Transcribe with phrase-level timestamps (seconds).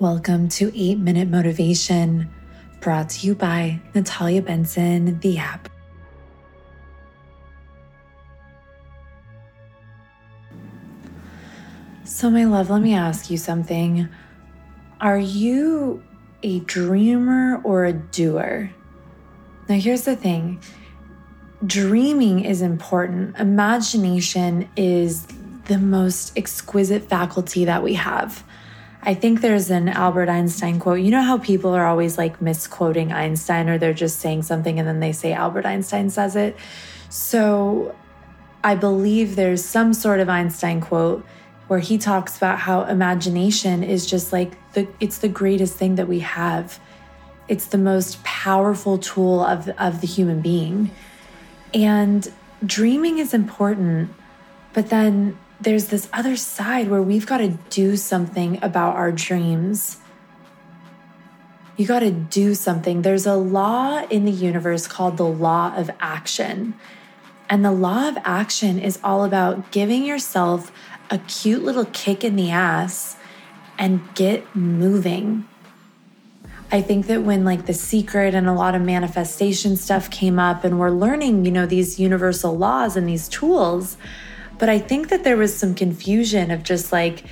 [0.00, 2.32] Welcome to 8 Minute Motivation,
[2.78, 5.68] brought to you by Natalia Benson, the app.
[12.04, 14.08] So, my love, let me ask you something.
[15.00, 16.04] Are you
[16.44, 18.70] a dreamer or a doer?
[19.68, 20.60] Now, here's the thing
[21.66, 25.26] dreaming is important, imagination is
[25.64, 28.44] the most exquisite faculty that we have.
[29.08, 31.00] I think there's an Albert Einstein quote.
[31.00, 34.86] You know how people are always like misquoting Einstein or they're just saying something and
[34.86, 36.54] then they say Albert Einstein says it.
[37.08, 37.96] So
[38.62, 41.24] I believe there's some sort of Einstein quote
[41.68, 46.06] where he talks about how imagination is just like the it's the greatest thing that
[46.06, 46.78] we have.
[47.48, 50.90] It's the most powerful tool of of the human being.
[51.72, 52.30] And
[52.62, 54.10] dreaming is important,
[54.74, 59.98] but then there's this other side where we've got to do something about our dreams.
[61.76, 63.02] You got to do something.
[63.02, 66.74] There's a law in the universe called the law of action.
[67.50, 70.70] And the law of action is all about giving yourself
[71.10, 73.16] a cute little kick in the ass
[73.78, 75.48] and get moving.
[76.70, 80.64] I think that when like the secret and a lot of manifestation stuff came up
[80.64, 83.96] and we're learning, you know, these universal laws and these tools,
[84.58, 87.24] but I think that there was some confusion of just like,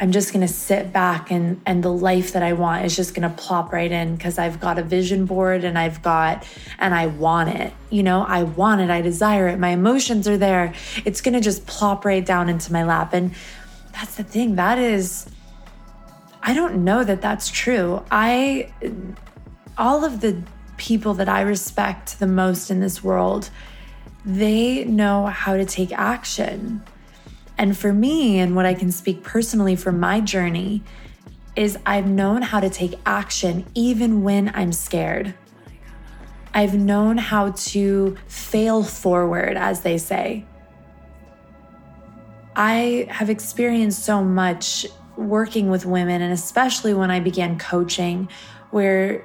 [0.00, 3.14] I'm just going to sit back and and the life that I want is just
[3.14, 6.46] going to plop right in because I've got a vision board and I've got
[6.78, 7.74] and I want it.
[7.90, 9.58] You know, I want it, I desire it.
[9.58, 10.72] My emotions are there.
[11.04, 13.34] It's going to just plop right down into my lap and
[13.92, 14.54] that's the thing.
[14.54, 15.28] That is
[16.42, 18.02] I don't know that that's true.
[18.10, 18.72] I
[19.76, 20.42] all of the
[20.78, 23.50] people that I respect the most in this world
[24.24, 26.82] they know how to take action.
[27.56, 30.82] And for me, and what I can speak personally from my journey,
[31.56, 35.34] is I've known how to take action even when I'm scared.
[36.54, 40.44] I've known how to fail forward, as they say.
[42.56, 48.28] I have experienced so much working with women, and especially when I began coaching,
[48.70, 49.24] where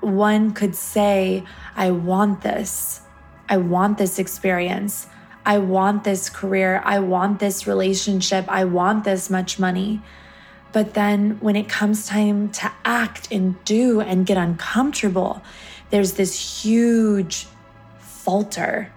[0.00, 1.44] one could say,
[1.76, 3.00] I want this.
[3.48, 5.06] I want this experience.
[5.46, 6.80] I want this career.
[6.84, 8.46] I want this relationship.
[8.48, 10.02] I want this much money.
[10.72, 15.42] But then when it comes time to act and do and get uncomfortable,
[15.90, 17.46] there's this huge
[17.98, 18.90] falter.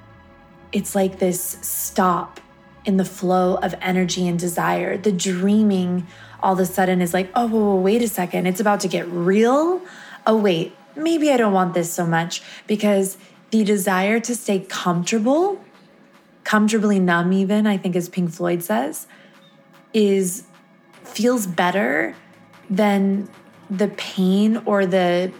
[0.72, 2.40] It's like this stop
[2.86, 4.98] in the flow of energy and desire.
[4.98, 6.08] The dreaming
[6.42, 8.88] all of a sudden is like, oh, whoa, whoa, wait a second, it's about to
[8.88, 9.82] get real.
[10.26, 13.18] Oh, wait, maybe I don't want this so much because
[13.52, 15.64] the desire to stay comfortable,
[16.44, 19.08] comfortably numb, even, I think, as Pink Floyd says,
[19.94, 20.44] is
[21.04, 22.16] feels better
[22.70, 23.30] than
[23.70, 25.32] the pain or the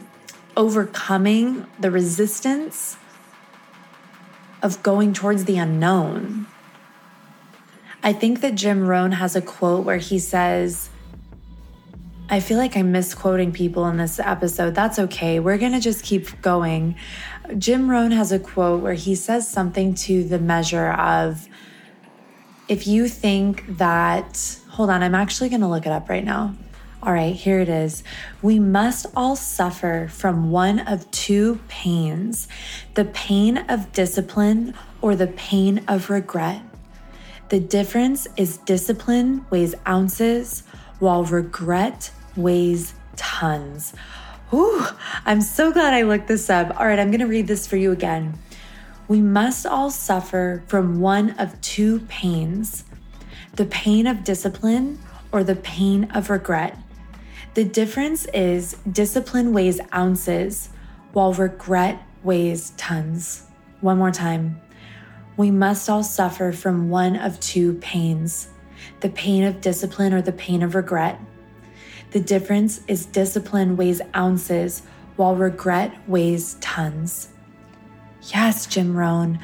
[0.56, 2.98] overcoming the resistance
[4.64, 6.48] of going towards the unknown.
[8.02, 10.90] I think that Jim Rohn has a quote where he says,
[12.30, 14.76] I feel like I'm misquoting people in this episode.
[14.76, 15.40] That's okay.
[15.40, 16.98] We're going to just keep going.
[17.58, 21.48] Jim Rohn has a quote where he says something to the measure of
[22.68, 26.54] if you think that, hold on, I'm actually going to look it up right now.
[27.02, 28.04] All right, here it is.
[28.42, 32.50] We must all suffer from one of two pains
[32.96, 36.62] the pain of discipline or the pain of regret.
[37.48, 40.64] The difference is discipline weighs ounces
[41.00, 43.94] while regret weighs tons.
[44.54, 44.86] Ooh,
[45.26, 46.80] I'm so glad I looked this up.
[46.80, 48.38] All right, I'm going to read this for you again.
[49.08, 52.86] We must all suffer from one of two pains
[53.56, 55.00] the pain of discipline
[55.32, 56.78] or the pain of regret.
[57.56, 60.70] The difference is discipline weighs ounces
[61.12, 63.44] while regret weighs tons.
[63.82, 64.62] One more time.
[65.38, 68.50] We must all suffer from one of two pains
[69.00, 71.20] the pain of discipline or the pain of regret.
[72.12, 74.82] The difference is discipline weighs ounces
[75.18, 77.30] while regret weighs tons.
[78.34, 79.40] Yes, Jim Rohn,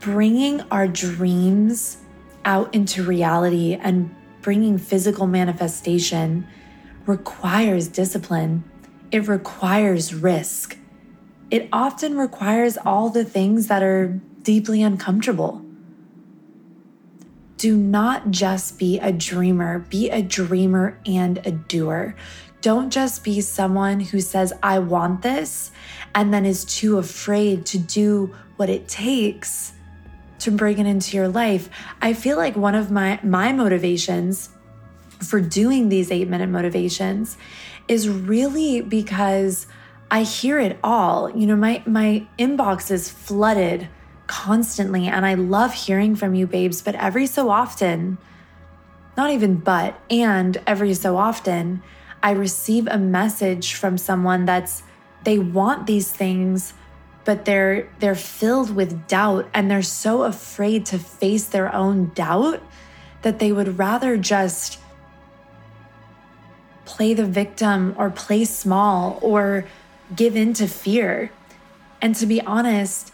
[0.00, 1.98] bringing our dreams
[2.44, 6.46] out into reality and bringing physical manifestation
[7.06, 8.64] requires discipline.
[9.10, 10.76] It requires risk.
[11.50, 15.64] It often requires all the things that are deeply uncomfortable
[17.58, 22.14] do not just be a dreamer, be a dreamer and a doer.
[22.60, 25.70] Don't just be someone who says, I want this,
[26.14, 29.72] and then is too afraid to do what it takes
[30.40, 31.68] to bring it into your life.
[32.00, 34.50] I feel like one of my, my motivations
[35.20, 37.36] for doing these eight minute motivations
[37.88, 39.66] is really because
[40.10, 41.30] I hear it all.
[41.30, 43.88] You know, my my inbox is flooded
[44.28, 48.18] constantly and I love hearing from you babes, but every so often,
[49.16, 51.82] not even but, and every so often,
[52.22, 54.84] I receive a message from someone that's
[55.24, 56.74] they want these things
[57.28, 62.62] but they're they're filled with doubt and they're so afraid to face their own doubt
[63.20, 64.78] that they would rather just
[66.86, 69.66] play the victim or play small or
[70.16, 71.30] give in to fear.
[72.00, 73.12] And to be honest,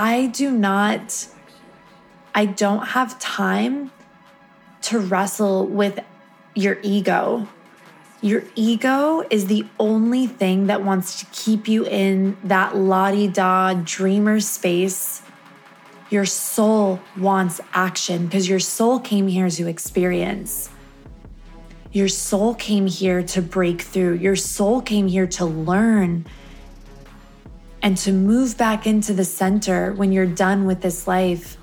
[0.00, 1.26] I do not,
[2.32, 3.90] I don't have time
[4.82, 5.98] to wrestle with
[6.54, 7.48] your ego.
[8.20, 13.74] Your ego is the only thing that wants to keep you in that di da
[13.74, 15.20] dreamer space.
[16.10, 20.70] Your soul wants action because your soul came here to experience.
[21.90, 24.14] Your soul came here to break through.
[24.14, 26.24] Your soul came here to learn
[27.82, 31.56] and to move back into the center when you're done with this life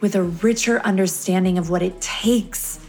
[0.00, 2.80] with a richer understanding of what it takes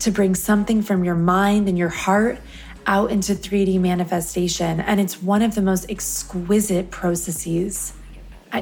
[0.00, 2.38] to bring something from your mind and your heart
[2.86, 4.80] out into 3D manifestation.
[4.80, 7.92] And it's one of the most exquisite processes.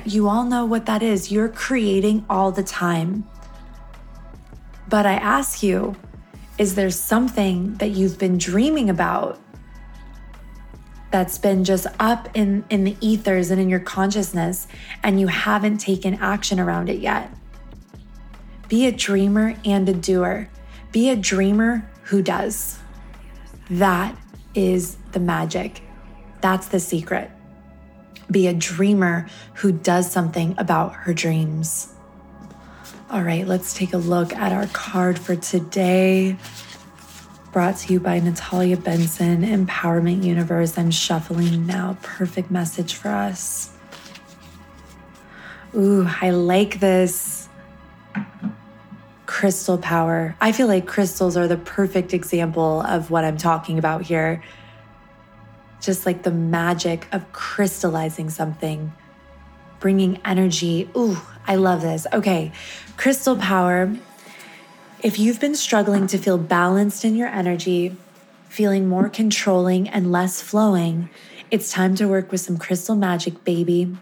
[0.04, 1.30] You all know what that is.
[1.30, 3.28] You're creating all the time.
[4.88, 5.94] But I ask you,
[6.58, 9.38] is there something that you've been dreaming about
[11.10, 14.66] that's been just up in, in the ethers and in your consciousness
[15.02, 17.30] and you haven't taken action around it yet?
[18.68, 20.48] Be a dreamer and a doer.
[20.92, 22.78] Be a dreamer who does.
[23.70, 24.16] That
[24.54, 25.82] is the magic.
[26.40, 27.30] That's the secret.
[28.30, 31.92] Be a dreamer who does something about her dreams.
[33.08, 36.36] All right, let's take a look at our card for today.
[37.56, 40.76] Brought to you by Natalia Benson, Empowerment Universe.
[40.76, 41.96] I'm shuffling now.
[42.02, 43.70] Perfect message for us.
[45.74, 47.48] Ooh, I like this.
[49.24, 50.36] Crystal power.
[50.38, 54.42] I feel like crystals are the perfect example of what I'm talking about here.
[55.80, 58.92] Just like the magic of crystallizing something,
[59.80, 60.90] bringing energy.
[60.94, 61.16] Ooh,
[61.46, 62.06] I love this.
[62.12, 62.52] Okay,
[62.98, 63.96] crystal power.
[65.06, 67.94] If you've been struggling to feel balanced in your energy,
[68.48, 71.10] feeling more controlling and less flowing,
[71.48, 73.96] it's time to work with some crystal magic, baby.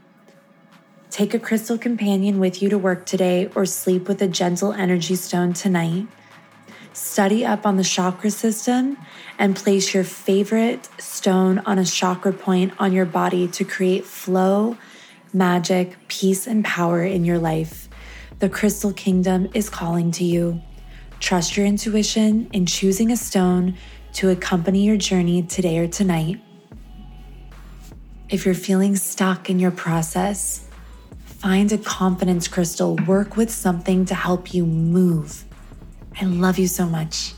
[1.10, 5.14] Take a crystal companion with you to work today or sleep with a gentle energy
[5.14, 6.06] stone tonight.
[6.94, 8.96] Study up on the chakra system
[9.38, 14.78] and place your favorite stone on a chakra point on your body to create flow
[15.34, 17.90] magic, peace, and power in your life.
[18.38, 20.62] The Crystal Kingdom is calling to you.
[21.24, 23.78] Trust your intuition in choosing a stone
[24.12, 26.38] to accompany your journey today or tonight.
[28.28, 30.68] If you're feeling stuck in your process,
[31.24, 35.46] find a confidence crystal, work with something to help you move.
[36.20, 37.32] I love you so much.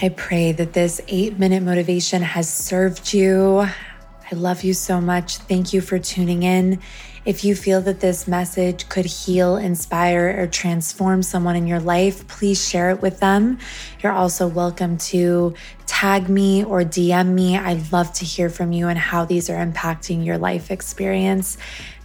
[0.00, 3.58] I pray that this eight minute motivation has served you.
[3.58, 5.36] I love you so much.
[5.36, 6.80] Thank you for tuning in.
[7.24, 12.26] If you feel that this message could heal, inspire, or transform someone in your life,
[12.26, 13.60] please share it with them.
[14.02, 15.54] You're also welcome to
[15.86, 17.56] tag me or DM me.
[17.56, 21.58] I'd love to hear from you and how these are impacting your life experience.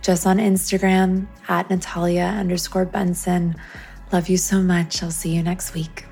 [0.04, 3.56] Just on Instagram at Natalia underscore Benson.
[4.12, 5.02] Love you so much.
[5.02, 6.06] I'll see you next week.